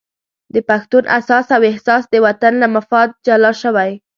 د 0.53 0.55
پښتون 0.69 1.03
اساس 1.19 1.47
او 1.55 1.61
احساس 1.71 2.03
د 2.09 2.15
وطن 2.25 2.53
له 2.61 2.67
مفاد 2.75 3.09
جلا 3.25 3.51
شوی. 3.61 3.91